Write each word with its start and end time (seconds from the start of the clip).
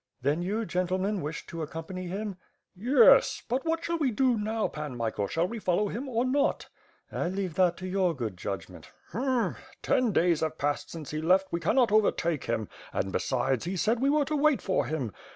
"Then, 0.23 0.41
you, 0.41 0.65
gentlemen, 0.65 1.21
wished 1.21 1.47
to 1.49 1.61
accompany 1.61 2.07
him?" 2.07 2.37
"Yes. 2.75 3.43
But 3.47 3.65
what 3.65 3.85
shall 3.85 3.99
we 3.99 4.09
do 4.09 4.35
now. 4.35 4.67
Pan 4.67 4.97
Michael, 4.97 5.27
shall 5.27 5.47
we 5.47 5.59
follow 5.59 5.89
him 5.89 6.09
or 6.09 6.25
not?" 6.25 6.69
"I 7.11 7.29
leave 7.29 7.53
that 7.53 7.77
to 7.77 7.87
your 7.87 8.15
good 8.15 8.35
judgment." 8.35 8.89
"H'ml 9.11 9.57
ten 9.83 10.11
days 10.11 10.39
have 10.39 10.57
passed 10.57 10.89
since 10.89 11.11
he 11.11 11.21
left— 11.21 11.51
^we 11.51 11.61
cannot 11.61 11.91
over 11.91 12.09
take 12.11 12.45
him, 12.45 12.67
and 12.91 13.11
besides, 13.11 13.65
he 13.65 13.77
said 13.77 13.99
we 13.99 14.09
were 14.09 14.25
to 14.25 14.35
wait 14.35 14.59
for 14.59 14.87
him. 14.87 15.11